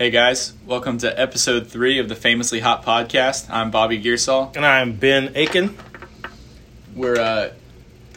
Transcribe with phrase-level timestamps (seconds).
[0.00, 3.50] Hey guys, welcome to episode three of the Famously Hot podcast.
[3.50, 4.56] I'm Bobby Gearsall.
[4.56, 5.76] And I'm Ben Aiken.
[6.96, 7.50] We're uh,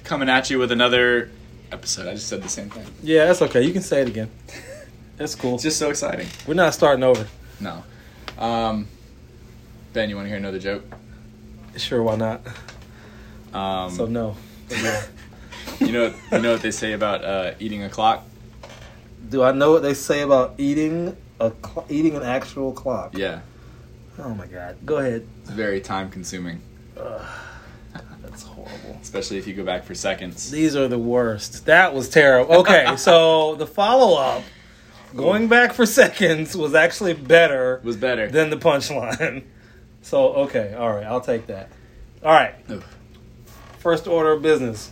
[0.05, 1.29] coming at you with another
[1.73, 2.07] episode.
[2.07, 2.85] I just said the same thing.
[3.03, 3.63] Yeah, that's okay.
[3.63, 4.31] You can say it again.
[5.17, 5.55] That's cool.
[5.55, 6.27] It's just so exciting.
[6.47, 7.27] We're not starting over.
[7.59, 7.83] No.
[8.37, 8.87] Um,
[9.91, 10.85] ben, you want to hear another joke?
[11.75, 12.47] Sure, why not?
[13.53, 14.37] Um, So no.
[14.69, 15.03] Yeah.
[15.81, 18.25] you know, you know what they say about uh, eating a clock?
[19.29, 23.17] Do I know what they say about eating a cl- eating an actual clock?
[23.17, 23.41] Yeah,
[24.19, 24.77] Oh my god.
[24.85, 25.27] Go ahead.
[25.41, 26.61] it's very time consuming,
[28.21, 28.97] That's horrible.
[29.01, 30.49] especially if you go back for seconds.
[30.49, 31.65] These are the worst.
[31.65, 32.55] That was terrible.
[32.57, 34.43] Okay, so the follow up,
[35.15, 38.27] going back for seconds, was actually better was better.
[38.29, 39.43] than the punchline.
[40.05, 41.69] So okay, all right, I'll take that.
[42.25, 42.83] All right, Ugh.
[43.79, 44.91] first order of business.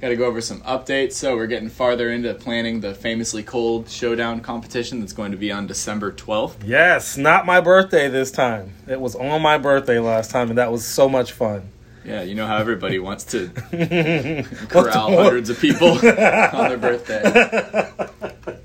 [0.00, 1.12] Got to go over some updates.
[1.12, 5.50] So we're getting farther into planning the famously cold showdown competition that's going to be
[5.50, 6.56] on December 12th.
[6.66, 8.74] Yes, not my birthday this time.
[8.86, 11.70] It was on my birthday last time, and that was so much fun.
[12.04, 13.48] Yeah, you know how everybody wants to
[14.68, 15.98] corral the- hundreds of people on
[16.68, 17.92] their birthday.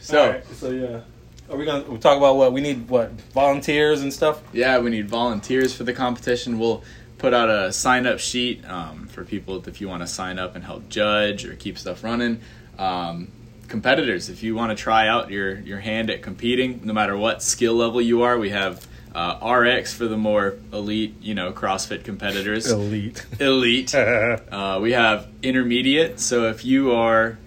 [0.00, 1.00] So, All right, so yeah,
[1.48, 2.88] are we gonna we talk about what we need?
[2.88, 4.42] What volunteers and stuff?
[4.52, 6.58] yeah, we need volunteers for the competition.
[6.58, 6.82] We'll
[7.24, 10.56] put out a sign up sheet um, for people if you want to sign up
[10.56, 12.38] and help judge or keep stuff running.
[12.78, 13.32] Um,
[13.66, 17.42] competitors, if you want to try out your, your hand at competing, no matter what
[17.42, 22.04] skill level you are, we have uh, RX for the more elite, you know, CrossFit
[22.04, 22.70] competitors.
[22.70, 23.24] Elite.
[23.40, 23.94] Elite.
[24.52, 26.20] Uh, we have intermediate.
[26.20, 27.38] So if you are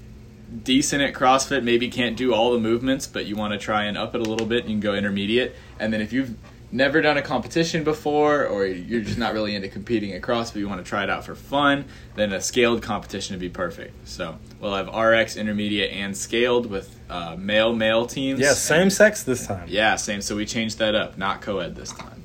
[0.64, 3.96] decent at CrossFit, maybe can't do all the movements, but you want to try and
[3.96, 5.56] up it a little bit, you can go intermediate.
[5.80, 6.36] And then if you've
[6.72, 10.68] never done a competition before, or you're just not really into competing at CrossFit, you
[10.68, 14.08] want to try it out for fun, then a scaled competition would be perfect.
[14.08, 18.40] So we'll have RX, intermediate, and scaled with uh, male male teams.
[18.40, 19.66] yeah, same And- sex this time.
[19.70, 20.22] Yeah, same.
[20.22, 22.24] So we changed that up, not co-ed this time.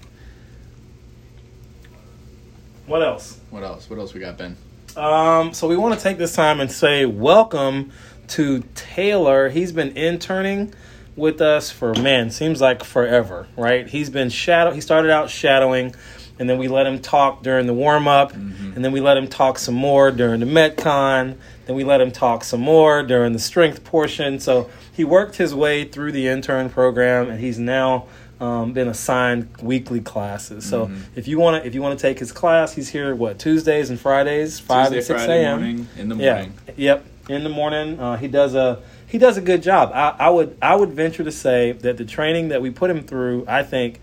[2.86, 3.38] What else?
[3.50, 3.88] What else?
[3.88, 4.56] What else we got, Ben?
[4.96, 7.92] Um, so we want to take this time and say welcome
[8.28, 9.48] to Taylor.
[9.48, 10.74] He's been interning
[11.16, 13.86] with us for man, seems like forever, right?
[13.86, 14.70] He's been shadow.
[14.70, 15.94] He started out shadowing,
[16.38, 19.28] and then we let him talk during the warm up, and then we let him
[19.28, 21.36] talk some more during the MetCon.
[21.66, 24.40] Then we let him talk some more during the strength portion.
[24.40, 28.06] So he worked his way through the intern program, and he's now
[28.40, 30.68] um, been assigned weekly classes.
[30.68, 33.38] So if you want to, if you want to take his class, he's here what
[33.38, 35.88] Tuesdays and Fridays, five Tuesday, and six a.m.
[35.96, 36.54] in the morning.
[36.66, 36.74] Yeah.
[36.76, 37.06] Yep.
[37.28, 39.92] In the morning, uh, he does a he does a good job.
[39.92, 43.02] I, I would I would venture to say that the training that we put him
[43.02, 44.00] through, I think,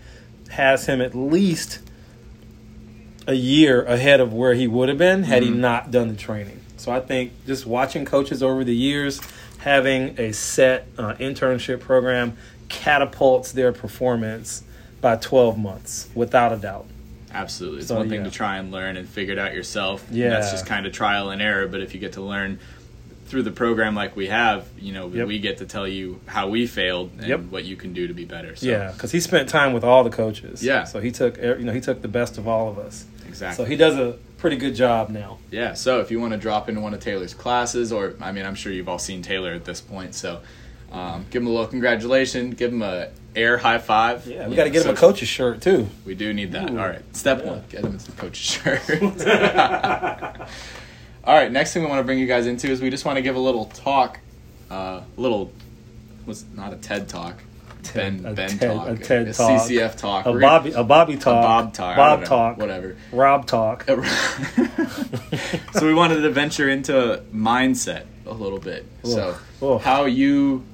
[0.50, 1.80] has him at least
[3.26, 6.60] a year ahead of where he would have been had he not done the training.
[6.76, 9.20] So I think just watching coaches over the years,
[9.58, 12.36] having a set uh, internship program
[12.68, 14.62] catapults their performance
[15.00, 16.86] by 12 months without a doubt.
[17.32, 17.80] Absolutely.
[17.80, 18.26] It's So, one thing yeah.
[18.26, 20.06] to try and learn and figure it out yourself.
[20.10, 20.30] Yeah.
[20.30, 21.66] That's just kind of trial and error.
[21.66, 22.60] But if you get to learn
[23.30, 25.26] through the program like we have, you know, Yep.
[25.28, 27.40] we get to tell you how we failed and Yep.
[27.50, 28.56] what you can do to be better.
[28.56, 30.62] So, Yeah, because he spent time with all the coaches.
[30.62, 30.84] Yeah.
[30.84, 33.04] So he took you know he took the best of all of us.
[33.28, 33.64] Exactly.
[33.64, 35.38] So he does a pretty good job now.
[35.50, 35.74] yeah.
[35.74, 38.56] So if you want to drop into one of Taylor's classes, or I mean, I'm
[38.56, 40.14] sure you've all seen Taylor at this point.
[40.16, 40.40] So
[40.90, 42.50] um, give him a little congratulation.
[42.50, 44.26] Give him a air high five.
[44.26, 45.88] Yeah, we got to get him a coach's shirt too.
[46.04, 46.68] We do need that.
[46.70, 46.78] Ooh.
[46.80, 47.02] All right.
[47.16, 47.50] Step Yeah.
[47.50, 48.80] one, get him the coach's shirt.
[51.30, 51.52] All right.
[51.52, 53.36] Next thing we want to bring you guys into is we just want to give
[53.36, 54.18] a little talk,
[54.68, 55.52] uh, little
[56.26, 57.40] was not a TED talk,
[57.94, 59.60] Ben a Ben TED talk, a TED talk.
[59.60, 61.38] CCF talk, A Bobby a Bobby talk.
[61.38, 62.58] a Bob talk, Bob know, talk.
[62.58, 62.96] whatever.
[63.12, 63.84] Rob talk.
[65.72, 68.84] so we wanted to venture into mindset a little bit.
[69.04, 69.62] So Oof.
[69.62, 69.82] Oof.
[69.82, 70.64] how you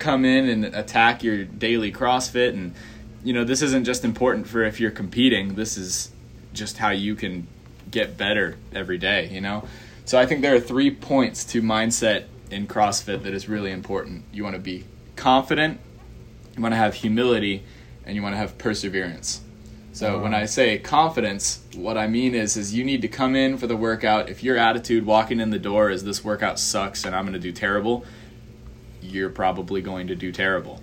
[0.00, 2.74] come in and attack your daily CrossFit and
[3.22, 5.54] you know this isn't just important for if you're competing.
[5.54, 6.10] This is
[6.52, 7.46] just how you can
[7.90, 9.66] get better every day, you know?
[10.04, 14.24] So I think there are three points to mindset in CrossFit that is really important.
[14.32, 14.84] You want to be
[15.16, 15.80] confident,
[16.56, 17.62] you want to have humility,
[18.04, 19.40] and you want to have perseverance.
[19.92, 20.22] So uh-huh.
[20.24, 23.66] when I say confidence, what I mean is is you need to come in for
[23.66, 24.28] the workout.
[24.28, 27.38] If your attitude walking in the door is this workout sucks and I'm going to
[27.38, 28.04] do terrible,
[29.00, 30.82] you're probably going to do terrible.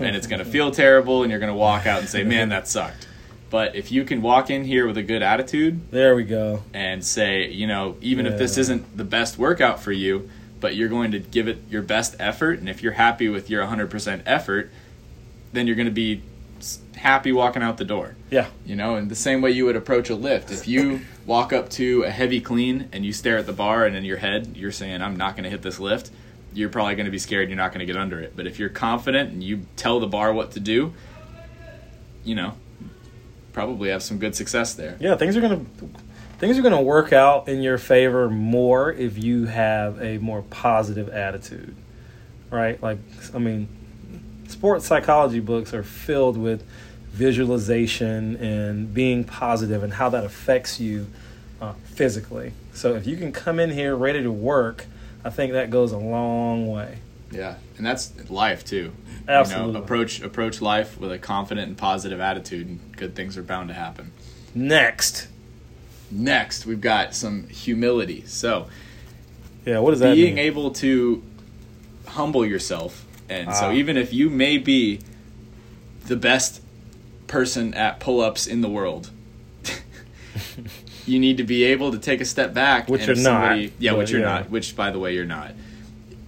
[0.00, 2.48] And it's going to feel terrible and you're going to walk out and say, "Man,
[2.48, 3.06] that sucked."
[3.48, 6.62] But if you can walk in here with a good attitude There we go.
[6.74, 10.28] and say, you know, even if this isn't the best workout for you,
[10.60, 13.64] but you're going to give it your best effort, and if you're happy with your
[13.64, 14.72] 100% effort,
[15.52, 16.22] then you're going to be
[16.96, 18.16] happy walking out the door.
[18.30, 18.48] Yeah.
[18.64, 20.50] You know, in the same way you would approach a lift.
[20.50, 23.94] If you walk up to a heavy clean and you stare at the bar and
[23.94, 26.10] in your head you're saying, I'm not going to hit this lift,
[26.52, 27.48] you're probably going to be scared.
[27.48, 28.32] You're not going to get under it.
[28.34, 30.94] But if you're confident and you tell the bar what to do,
[32.24, 32.54] you know,
[33.56, 34.98] probably have some good success there.
[35.00, 35.64] Yeah, things are gonna
[36.38, 41.08] things are gonna work out in your favor more if you have a more positive
[41.08, 41.74] attitude,
[42.50, 42.80] right?
[42.82, 42.98] Like,
[43.34, 43.66] I mean,
[44.46, 46.66] sports psychology books are filled with
[47.12, 51.06] visualization and being positive and how that affects you
[51.62, 52.52] uh, physically.
[52.74, 54.84] So if you can come in here ready to work,
[55.24, 56.98] I think that goes a long way.
[57.30, 58.92] Yeah, and that's life too.
[59.28, 59.66] Absolutely.
[59.68, 63.42] You know, approach approach life with a confident and positive attitude, and good things are
[63.42, 64.12] bound to happen.
[64.54, 65.28] Next,
[66.08, 68.22] Next, we've got some humility.
[68.26, 68.68] So,
[69.64, 70.44] yeah, what does that being mean?
[70.44, 71.20] able to
[72.06, 73.72] humble yourself, and so Ah.
[73.72, 75.00] even if you may be
[76.06, 76.62] the best
[77.26, 79.10] person at pull-ups in the world,
[81.06, 82.88] you need to be able to take a step back.
[82.88, 84.26] Which and you're not, somebody- Yeah, which you're yeah.
[84.26, 84.50] not.
[84.50, 85.52] Which, by the way, you're not.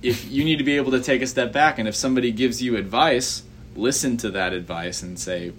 [0.02, 2.62] If you need to be able to take a step back, and if somebody gives
[2.62, 3.42] you advice,
[3.74, 5.52] listen to that advice and say,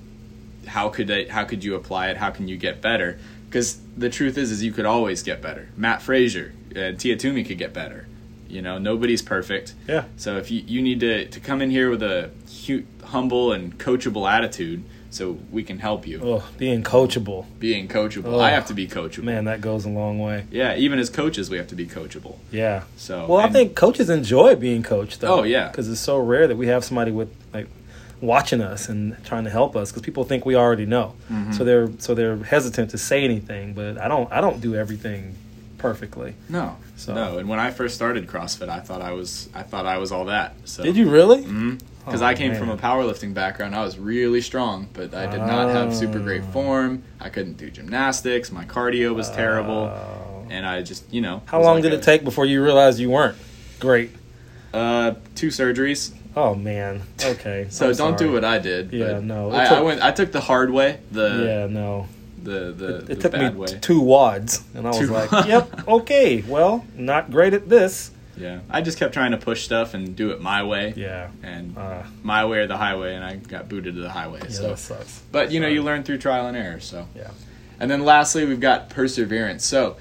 [0.68, 2.18] "How could I, How could you apply it?
[2.18, 3.20] How can you get better?"
[3.50, 5.70] Because the truth is, is you could always get better.
[5.76, 8.08] Mat Fraser and Tia Toomey could get better.
[8.48, 9.74] You know, nobody's perfect.
[9.88, 12.32] yeah, So if you, you need to, to come in here with a
[12.66, 16.22] hu- humble and coachable attitude, so we can help you.
[16.24, 18.40] oh, being coachable, Being coachable, Oh.
[18.40, 19.24] I have to be coachable.
[19.24, 20.46] man, that goes a long way.
[20.52, 22.38] Yeah, even as coaches, we have to be coachable.
[22.52, 22.84] Yeah.
[22.98, 25.40] So Well, I think coaches enjoy being coached, though.
[25.40, 25.68] Oh, yeah.
[25.70, 27.68] because it's so rare that we have somebody with like
[28.22, 31.54] watching us and trying to help us because people think we already know, Mm-hmm.
[31.54, 33.74] so they're so they're hesitant to say anything.
[33.74, 35.36] But I don't I don't do everything
[35.78, 36.36] perfectly.
[36.50, 37.38] no, So- no.
[37.38, 40.26] And when I first started CrossFit, I thought I was I thought I was all
[40.26, 40.54] that.
[40.66, 41.46] So Did you really?
[42.10, 45.42] Because Oh, I came from a powerlifting background, I was really strong, but I did
[45.42, 46.52] not have super great Oh.
[46.52, 47.04] form.
[47.20, 48.52] I couldn't do gymnastics.
[48.52, 50.46] My cardio was terrible, Oh.
[50.50, 51.42] and I just you know.
[51.46, 53.36] How long like did a- it take before you realized you weren't
[53.80, 54.12] great?
[54.74, 56.12] Uh, two surgeries.
[56.36, 57.02] Oh man.
[57.24, 57.68] Okay.
[57.70, 58.92] So I'm don't do what I did.
[58.94, 60.02] Yeah, no, it I, I took- went.
[60.02, 60.98] I took the hard way.
[61.12, 61.68] The Yeah.
[61.68, 62.08] No.
[62.42, 63.68] the the, It the took me way.
[63.82, 66.44] two WODs, and I was Two like, "Yep, okay.
[66.48, 70.32] Well, not great at this." Yeah, I just kept trying to push stuff and do
[70.32, 70.94] it my way.
[70.96, 71.30] Yeah.
[71.44, 74.40] And Uh, my way or the highway, and I got booted to the highway.
[74.44, 75.22] yeah, so, that sucks.
[75.32, 75.74] but you know, Sorry.
[75.76, 76.80] you learn through trial and error.
[76.80, 77.32] So, Yeah.
[77.80, 79.66] and then lastly, we've got perseverance.
[79.66, 79.98] So,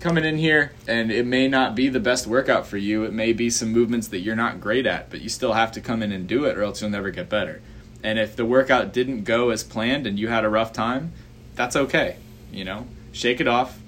[0.00, 3.04] coming in here, and it may not be the best workout for you.
[3.04, 5.80] It may be some movements that you're not great at, but you still have to
[5.80, 7.60] come in and do it, or else you'll never get better.
[8.02, 11.12] And if the workout didn't go as planned and you had a rough time,
[11.54, 12.16] that's okay.
[12.52, 13.78] You know, shake it off,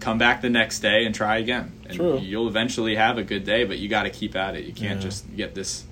[0.00, 1.72] come back the next day and try again.
[1.86, 2.18] And True.
[2.18, 4.64] you'll eventually have a good day, but you got to keep at it.
[4.64, 5.06] You can't Yeah.
[5.08, 5.84] just get this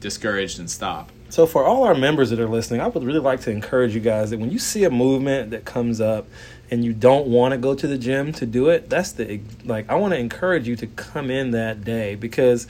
[0.00, 1.10] discouraged and stop.
[1.28, 4.00] So for all our members that are listening, I would really like to encourage you
[4.00, 6.26] guys that when you see a movement that comes up
[6.70, 9.88] and you don't want to go to the gym to do it, that's the like
[9.88, 12.66] I want to encourage you to come in that day because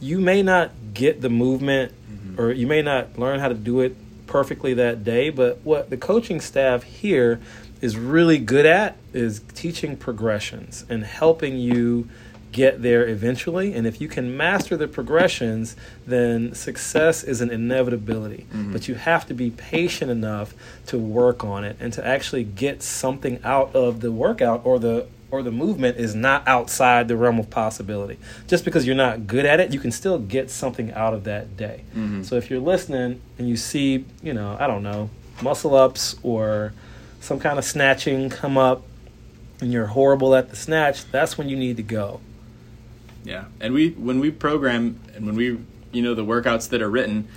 [0.00, 2.40] you may not get the movement mm-hmm.
[2.40, 3.96] or you may not learn how to do it
[4.26, 7.40] perfectly that day, but what the coaching staff here
[7.84, 12.08] is really good at is teaching progressions and helping you
[12.50, 13.74] get there eventually.
[13.74, 15.76] And if you can master the progressions,
[16.06, 18.46] then success is an inevitability.
[18.54, 18.72] Mm-hmm.
[18.72, 20.54] But you have to be patient enough
[20.86, 25.06] to work on it and to actually get something out of the workout or the
[25.30, 28.18] or the movement is not outside the realm of possibility.
[28.46, 31.54] Just because you're not good at it, you can still get something out of that
[31.58, 31.82] day.
[31.90, 32.22] Mm-hmm.
[32.22, 35.10] So if you're listening and you see, you know, I don't know,
[35.42, 36.72] muscle ups or
[37.24, 38.84] some kind of snatching come up
[39.60, 42.20] and you're horrible at the snatch, that's when you need to go.
[43.24, 45.58] Yeah, and we when we program and when we
[45.92, 47.28] you know the workouts that are written,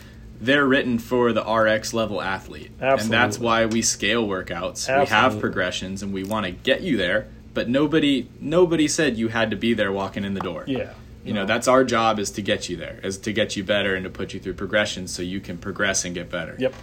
[0.42, 4.88] they're written for the RX level athlete, and that's why we scale workouts.
[5.00, 7.30] We have progressions, and we want to get you there.
[7.54, 10.66] But nobody nobody said you had to be there walking in the door.
[10.68, 10.94] Yeah.
[11.24, 13.96] You know, that's our job is to get you there, is to get you better
[13.96, 16.56] and to put you through progressions so you can progress and get better.
[16.58, 16.74] Yep.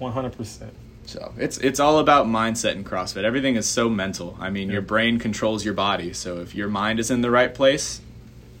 [0.00, 0.70] 100%.
[1.06, 3.24] So it's it's all about mindset in CrossFit.
[3.24, 4.36] Everything is so mental.
[4.40, 6.12] I mean, your brain controls your body.
[6.12, 8.00] So if your mind is in the right place,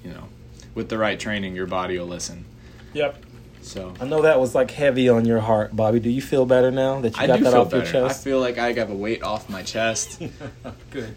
[0.04, 0.28] you know,
[0.74, 2.44] with the right training, your body will listen.
[2.92, 3.24] Yep.
[3.62, 6.00] So I know that was like heavy on your heart, Bobby.
[6.00, 7.84] Do you feel better now that you I got that off better.
[7.84, 8.20] your chest?
[8.20, 10.20] I feel like I have a weight off my chest.
[10.90, 11.14] good.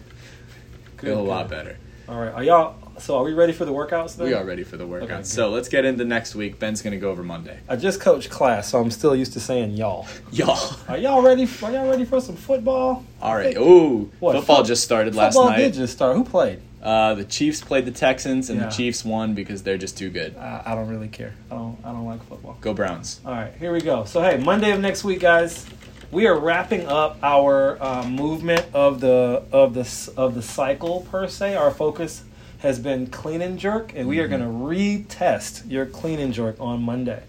[0.98, 1.76] feel a lot better.
[2.08, 2.32] All right.
[2.32, 4.26] Are y'all so are we ready for the workouts then?
[4.26, 5.02] We are ready for the workouts.
[5.04, 6.58] Okay, so let's get into next week.
[6.58, 7.58] Ben's gonna go over Monday.
[7.68, 10.06] I just coached class, so I'm still used to saying y'all.
[10.32, 10.76] Y'all.
[10.88, 11.48] Are y'all ready?
[11.62, 13.04] Are y'all ready for some football?
[13.20, 13.56] All right.
[13.56, 15.58] Ooh, What, football foot- just started last football night.
[15.58, 16.16] did just start.
[16.16, 16.60] Who played?
[16.82, 18.66] Uh, the Chiefs played the Texans, and Yeah.
[18.66, 20.36] the Chiefs won because they're just too good.
[20.36, 21.34] I, I don't really care.
[21.50, 21.76] I don't.
[21.84, 22.56] I don't like football.
[22.60, 23.20] Go Browns.
[23.26, 24.04] All right, here we go.
[24.04, 25.66] So hey, Monday of next week, guys,
[26.12, 31.26] we are wrapping up our uh, movement of the of the of the cycle per
[31.26, 31.56] se.
[31.56, 32.22] Our focus
[32.58, 36.56] has been clean and jerk, and we are going to retest your clean and jerk
[36.60, 37.22] on Monday.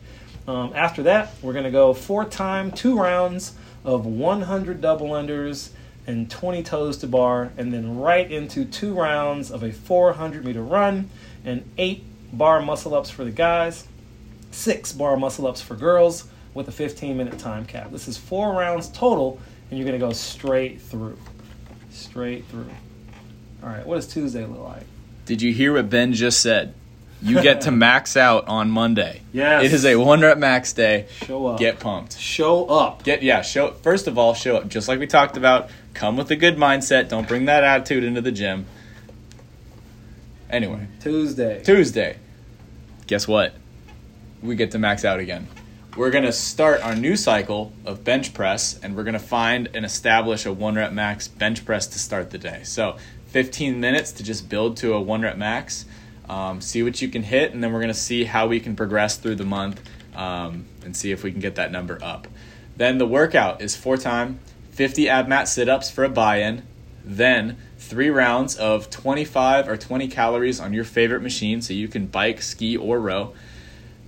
[0.47, 3.53] Um, after that, we're going to go for time, two rounds
[3.83, 5.69] of 100 double unders
[6.05, 10.63] and 20 toes to bar, and then right into two rounds of a 400 meter
[10.63, 11.09] run
[11.43, 13.85] and eight bar muscle ups for the guys,
[14.51, 17.91] six bar muscle ups for girls with a 15 minute time cap.
[17.91, 21.17] This is four rounds total, and you're going to go straight through.
[21.91, 22.69] Straight through.
[23.61, 24.83] All right, what does Tuesday look like?
[25.27, 26.73] Did you hear what Ben just said?
[27.21, 29.21] You get to max out on Monday.
[29.33, 29.65] Yes.
[29.65, 31.07] It is a one rep max day.
[31.25, 31.59] Show up.
[31.59, 32.17] Get pumped.
[32.17, 33.03] Show up.
[33.03, 34.69] Get yeah, show first of all, show up.
[34.69, 37.09] Just like we talked about, come with a good mindset.
[37.09, 38.67] Don't bring that attitude into the gym.
[40.49, 41.61] Anyway, Tuesday.
[41.61, 42.17] Tuesday.
[43.05, 43.53] Guess what?
[44.41, 45.47] We get to max out again.
[45.97, 50.45] We're gonna start our new cycle of bench press, and we're gonna find and establish
[50.45, 52.61] a one rep max bench press to start the day.
[52.63, 52.97] So,
[53.37, 55.85] 15 minutes to just build to a one rep max.
[56.27, 59.17] Um, see what you can hit, and then we're gonna see how we can progress
[59.17, 59.79] through the month
[60.15, 62.27] um, and see if we can get that number up.
[62.77, 64.39] Then the workout is for time,
[64.71, 66.63] 50 ab mat sit ups for a buy in.
[67.05, 72.07] Then three rounds of 25 or 20 calories on your favorite machine, so you can
[72.07, 73.35] bike, ski, or row.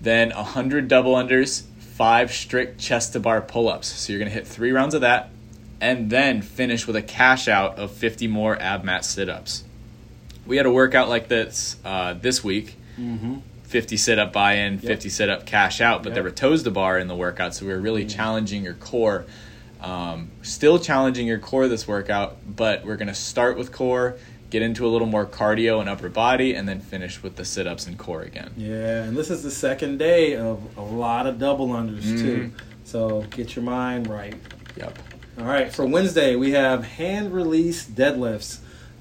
[0.01, 3.89] Then 100 double unders, five strict chest to bar pull ups.
[3.89, 5.29] So you're gonna hit three rounds of that,
[5.81, 9.63] and then finish with a cash out of 50 more ab mat sit ups.
[10.45, 12.75] We had a workout like this uh, this week.
[12.99, 13.37] Mm-hmm.
[13.63, 16.71] 50 sit up buy in, 50 sit up cash out, but there were toes to
[16.71, 19.25] bar in the workout, so we were really challenging your core.
[19.79, 24.17] Um, still challenging your core this workout, but we're going to start with core,
[24.49, 27.67] get into a little more cardio and upper body, and then finish with the sit
[27.67, 28.51] ups and core again.
[28.57, 32.51] Yeah, and this is the second day of a lot of double unders too.
[32.55, 32.61] Mhm.
[32.85, 34.33] So get your mind right.
[34.77, 34.97] Yep.
[35.37, 38.59] All right, for Wednesday we have hand release deadlifts.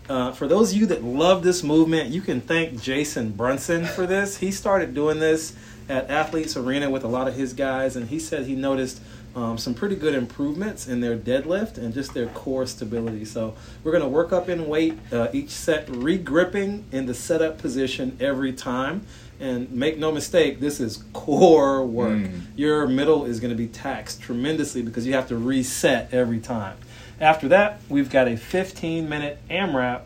[0.08, 4.06] Uh, for those of you that love this movement, you can thank Jason Brunson for
[4.06, 4.36] this.
[4.36, 5.56] He started doing this
[5.88, 9.00] at Athletes Arena with a lot of his guys, and he said he noticed
[9.34, 13.24] um, some pretty good improvements in their deadlift and just their core stability.
[13.24, 17.58] So we're going to work up in weight uh, each set, re-gripping in the setup
[17.58, 19.06] position every time.
[19.40, 22.18] And make no mistake, this is core work.
[22.18, 22.40] Mm.
[22.56, 26.76] Your middle is going to be taxed tremendously because you have to reset every time.
[27.20, 30.02] After that, we've got a 15 minute AMRAP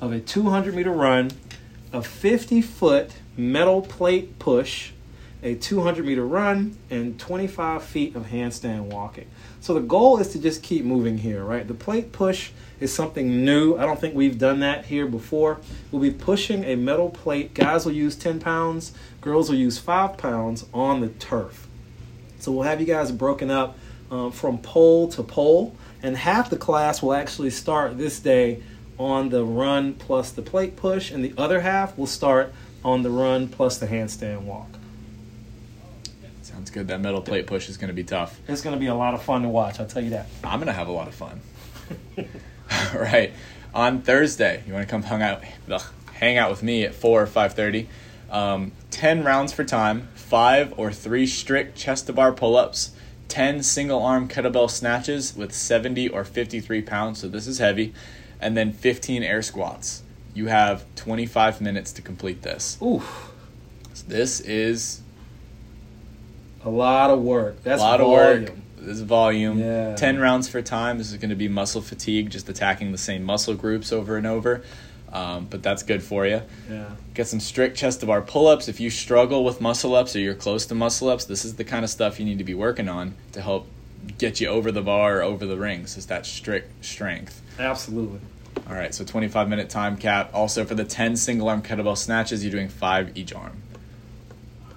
[0.00, 1.30] of a 200 meter run,
[1.92, 4.92] a 50 foot metal plate push,
[5.42, 9.26] a 200 meter run, and 25 feet of handstand walking.
[9.66, 11.66] So the goal is to just keep moving here, right?
[11.66, 13.76] The plate push is something new.
[13.76, 15.58] I don't think we've done that here before.
[15.90, 17.52] We'll be pushing a metal plate.
[17.52, 21.66] Guys will use 10 pounds, girls will use 5 pounds on the turf.
[22.38, 23.76] So we'll have you guys broken up
[24.08, 28.62] um, from pole to pole, and half the class will actually start this day
[29.00, 32.54] on the run plus the plate push, and the other half will start
[32.84, 34.68] on the run plus the handstand walk.
[36.46, 36.86] Sounds good.
[36.86, 38.38] That metal plate push is going to be tough.
[38.46, 40.28] It's going to be a lot of fun to watch, I'll tell you that.
[40.44, 41.40] I'm going to have a lot of fun.
[42.94, 43.32] All right.
[43.74, 47.22] On Thursday, you want to come hang out, ugh, hang out with me at 4
[47.22, 47.88] or 5.30.
[48.30, 52.92] Um, 10 rounds for time, 5 or 3 strict chest to bar pull-ups,
[53.26, 57.92] 10 single arm kettlebell snatches with 70 or 53 pounds, so this is heavy,
[58.40, 60.04] and then 15 air squats.
[60.32, 62.78] You have 25 minutes to complete this.
[62.80, 63.32] Oof,
[64.06, 65.00] This is
[66.66, 67.62] a lot of work.
[67.62, 68.42] That's a lot volume.
[68.44, 68.58] of work.
[68.78, 69.58] This is volume.
[69.58, 69.94] Yeah.
[69.94, 70.98] 10 rounds for time.
[70.98, 74.26] This is going to be muscle fatigue, just attacking the same muscle groups over and
[74.26, 74.62] over.
[75.12, 76.42] Um, but that's good for you.
[76.70, 76.90] Yeah.
[77.14, 78.68] Get some strict chest to bar pull ups.
[78.68, 81.64] If you struggle with muscle ups or you're close to muscle ups, this is the
[81.64, 83.66] kind of stuff you need to be working on to help
[84.18, 85.96] get you over the bar or over the rings.
[85.96, 87.40] Is that strict strength.
[87.58, 88.20] Absolutely.
[88.68, 90.30] All right, so 25 minute time cap.
[90.34, 93.62] Also, for the 10 single arm kettlebell snatches, you're doing five each arm.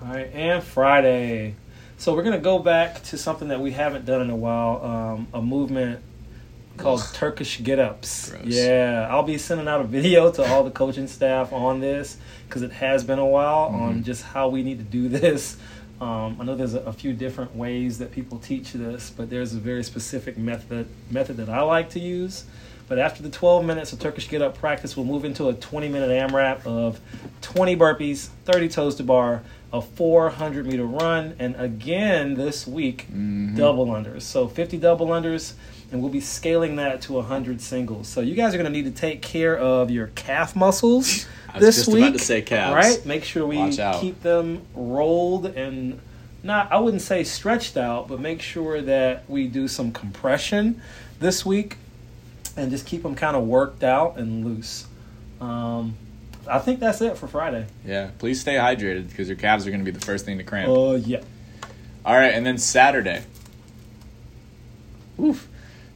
[0.02, 1.56] All right, and Friday.
[2.00, 4.82] So we're gonna go back to something that we haven't done in a while.
[4.84, 6.00] Um, a movement
[6.78, 7.02] called.
[7.14, 8.30] Turkish Get Ups.
[8.30, 8.46] Gross.
[8.46, 12.16] Yeah, I'll be sending out a video to all the coaching staff on this
[12.48, 14.04] because it has been a while on Mhm.
[14.06, 15.58] just how we need to do this.
[16.00, 19.54] Um, I know there's a, a few different ways that people teach this, but there's
[19.54, 22.46] a very specific method method that I like to use.
[22.90, 25.88] But after the 12 minutes of Turkish Get Up practice, we'll move into a 20
[25.90, 27.00] minute AMRAP of
[27.42, 33.56] 20 burpees, 30 toes to bar, a 400 meter run, and again this week, Mhm.
[33.56, 34.24] double unders.
[34.24, 35.54] So 50 double unders,
[35.92, 38.08] and we'll be scaling that to 100 singles.
[38.08, 41.60] So you guys are going to need to take care of your calf muscles I
[41.60, 42.04] was this just week.
[42.08, 42.74] about to say calves.
[42.76, 43.06] Right?
[43.06, 43.58] Make sure we
[44.02, 46.00] keep them rolled and
[46.42, 50.82] not, I wouldn't say stretched out, but make sure that we do some compression
[51.20, 51.78] this week
[52.60, 54.86] and just keep them kind of worked out and loose.
[55.42, 55.96] Um,
[56.48, 57.68] I think that's it for Friday.
[57.86, 60.44] Yeah, please stay hydrated because your calves are going to be the first thing to
[60.44, 60.70] cramp.
[60.70, 61.22] Oh yeah.
[62.06, 63.24] All right, and then Saturday.
[65.20, 65.48] Oof.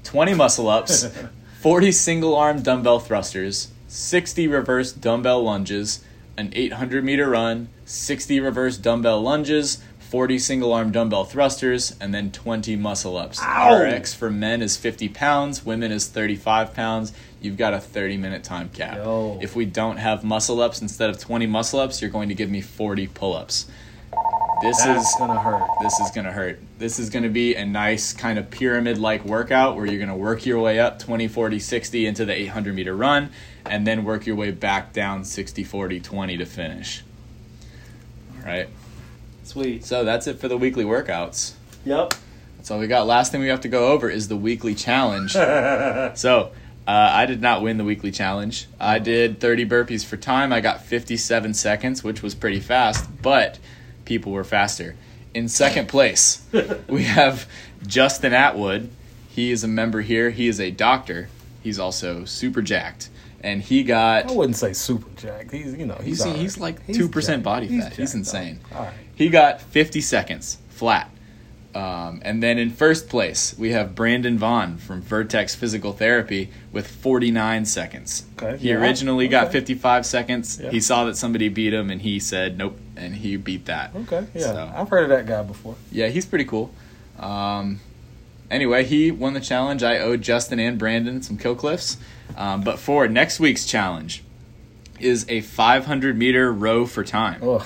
[0.04, 1.08] 20 muscle ups,
[1.62, 6.04] 40 single arm dumbbell thrusters, 60 reverse dumbbell lunges,
[6.38, 9.82] an 800 meter run, 60 reverse dumbbell lunges,
[10.14, 13.42] 40 single arm dumbbell thrusters, and then 20 muscle ups.
[13.42, 13.82] Ow.
[13.82, 17.14] RX for men is 50 pounds, women is 35 pounds.
[17.42, 18.98] You've got a 30 minute time cap.
[18.98, 19.40] Yo.
[19.42, 22.52] If we don't have muscle ups instead of 20 muscle ups, you're going to give
[22.52, 23.66] me 40 pull ups.
[24.62, 25.68] This That's is gonna hurt.
[25.82, 26.60] this is going to hurt.
[26.78, 30.10] This is going to be a nice kind of pyramid like workout where you're going
[30.10, 33.32] to work your way up 20, 40, 60 into the 800 meter run
[33.66, 37.04] and then work your way back down 60, 40, 20 to finish.
[38.38, 38.70] All right.
[39.44, 39.84] Sweet.
[39.86, 41.54] So that's it for the weekly workouts.
[41.86, 42.14] Yep.
[42.58, 43.06] That's all we got.
[43.08, 45.36] Last thing we have to go over is the weekly challenge.
[46.16, 46.52] So,
[46.88, 48.68] uh, I did not win the weekly challenge.
[48.80, 50.52] I did 30 burpees for time.
[50.54, 53.58] I got 57 seconds, which was pretty fast, but
[54.06, 54.96] people were faster.
[55.34, 56.42] In second place,
[56.88, 57.48] we have
[57.88, 58.90] Justin Atwood.
[59.30, 60.30] He is a member here.
[60.30, 61.30] He is a doctor.
[61.64, 63.10] He's also super jacked.
[63.42, 64.30] And he got.
[64.30, 65.52] I wouldn't say super jacked.
[65.52, 66.40] He's you know he's He's, all right.
[66.40, 67.44] he's like He's 2% jacked.
[67.44, 67.90] body He's fat.
[67.94, 68.60] He's jacked, insane.
[68.72, 68.78] though.
[68.78, 68.94] All right.
[69.16, 71.10] He got 50 seconds flat.
[71.76, 76.86] Um, and then in first place, we have Brandon Vaughn from Vertex Physical Therapy with
[76.88, 78.26] 49 seconds.
[78.38, 80.60] Okay, He yeah, originally got 55 seconds.
[80.62, 80.70] Yeah.
[80.70, 83.96] He saw that somebody beat him and he said nope, and he beat that.
[83.96, 84.28] Okay.
[84.36, 84.42] Yeah.
[84.42, 85.76] So- I've heard of that guy before.
[85.92, 86.72] Yeah, he's pretty cool.
[87.18, 87.80] Um,
[88.52, 89.82] anyway, he won the challenge.
[89.82, 91.98] I owed Justin and Brandon some kill cliffs.
[92.38, 94.24] Um, but for next week's challenge
[95.00, 97.42] is a 500 meter row for time.
[97.44, 97.64] Ugh.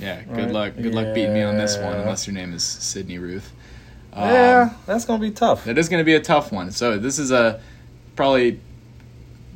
[0.00, 0.50] Yeah, good Right.
[0.50, 0.72] luck.
[0.76, 3.52] Good luck beating me on this one, unless your name is Sydney Ruth.
[4.12, 5.64] Um, yeah, that's gonna be tough.
[5.64, 6.70] that is to be a tough one.
[6.72, 7.60] So this is a
[8.16, 8.60] probably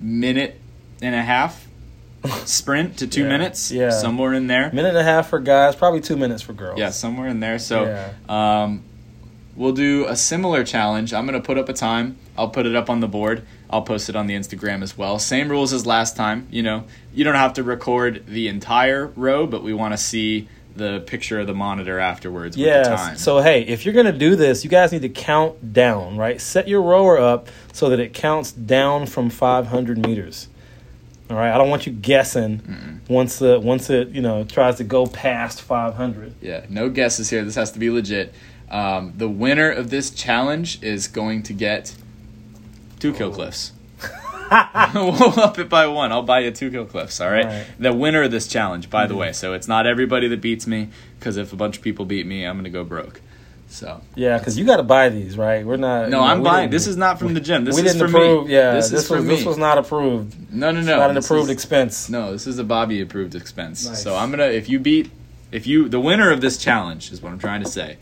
[0.01, 0.61] minute
[1.01, 1.67] and a half
[2.45, 3.29] sprint to two Yeah.
[3.29, 3.71] minutes.
[3.73, 3.91] Yeah.
[3.91, 4.71] somewhere in there.
[4.73, 6.79] Minute and a half for guys, probably two minutes for girls.
[6.79, 7.59] Yeah, somewhere in there.
[7.59, 8.63] So Yeah.
[8.63, 8.83] um,
[9.57, 11.13] we'll do a similar challenge.
[11.13, 12.17] I'm to put up a time.
[12.37, 13.43] I'll put it up on the board.
[13.69, 15.19] I'll post it on the Instagram as well.
[15.19, 16.49] Same rules as last time.
[16.51, 20.49] You know, you don't have to record the entire row, but we want to see
[20.75, 22.67] the picture of the monitor afterwards with.
[22.67, 23.15] Yeah.
[23.15, 26.41] So hey, if you're gonna do this, you guys need to count down, right?
[26.41, 30.49] Set your rower up so that it counts down from 500 meters.
[31.31, 31.53] All right.
[31.53, 35.63] I don't want you guessing once the once it you know tries to go past
[35.63, 36.35] 500.
[36.41, 37.45] Yeah, no guesses here.
[37.45, 38.35] This has to be legit.
[38.71, 41.95] Um, the winner of this challenge is going to get
[43.03, 43.73] two kill cliffs.
[44.95, 46.13] we'll up it by one.
[46.13, 47.21] I'll buy you two kill cliffs.
[47.21, 47.45] All right?
[47.45, 47.67] All right.
[47.81, 49.21] The winner of this challenge, by the mm-hmm.
[49.21, 49.33] way.
[49.33, 50.89] So it's not everybody that beats me,
[51.19, 53.21] because if a bunch of people beat me, I'm gonna go broke.
[53.67, 55.67] So Yeah, because you got to buy these, right?
[55.67, 56.03] We're not.
[56.03, 56.71] no, you know, I'm buying.
[56.71, 57.65] This is not from the gym.
[57.65, 58.47] This we is didn't for approve.
[58.47, 58.55] me.
[58.55, 59.35] Yeah, this, this, is for me.
[59.35, 60.53] this was not approved.
[60.53, 60.99] no, no, no.
[60.99, 62.09] not an approved is- expense.
[62.09, 63.87] No, this is a Bobby approved expense.
[63.89, 64.03] Nice.
[64.03, 65.11] So I'm gonna if you beat
[65.51, 67.97] if you the winner of this challenge is what I'm trying to say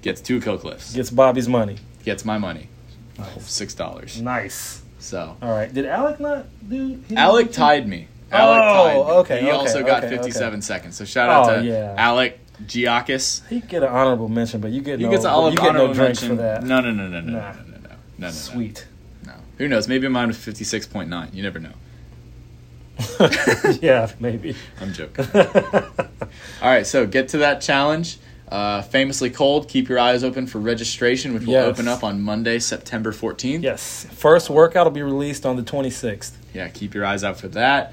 [0.00, 0.94] gets two kill cliffs.
[0.94, 1.76] Gets Bobby's money.
[2.04, 2.68] Gets my money.
[3.18, 3.50] Nice.
[3.50, 4.20] Six dollars.
[4.22, 4.82] Nice.
[4.98, 5.72] So All right.
[5.72, 7.02] Did Alec not do?
[7.16, 8.08] Alec tied me.
[8.32, 9.00] Oh, Alec Oh, tied me.
[9.00, 10.96] okay, He okay, also got okay, 57 seconds.
[10.96, 11.94] So shout out Oh, to yeah.
[11.96, 13.46] Alec Giakis.
[13.48, 15.10] He get an honorable mention, but you get He no.
[15.10, 16.36] gets an you get no honorable mention.
[16.36, 17.52] No, no, no, no, no, Nah.
[17.52, 18.30] no, no, no, no, no, no.
[18.30, 18.86] Sweet.
[19.24, 19.32] No.
[19.58, 19.88] Who knows?
[19.88, 21.32] Maybe mine was 56.9.
[21.34, 21.72] You never know.
[23.80, 24.56] yeah, maybe.
[24.80, 25.24] I'm joking.
[25.34, 28.18] All right, so get to that challenge.
[28.50, 29.68] Uh, famously cold.
[29.68, 31.66] Keep your eyes open for registration, which will Yes.
[31.66, 33.62] open up on Monday, September 14th.
[33.62, 34.06] yes.
[34.10, 36.32] First workout will be released on the 26th.
[36.54, 37.92] Yeah, keep your eyes out for that.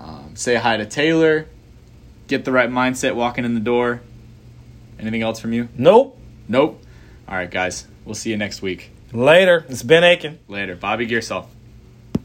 [0.00, 1.46] Um, say hi to Taylor.
[2.28, 4.02] Get the right mindset walking in the door.
[4.98, 5.68] Anything else from you?
[5.76, 6.18] Nope.
[6.48, 6.82] Nope.
[7.26, 7.86] All right, guys.
[8.04, 8.90] We'll see you next week.
[9.12, 9.64] Later.
[9.68, 10.38] It's Ben Aiken.
[10.48, 10.76] Later.
[10.76, 11.46] Bobby Gearsall.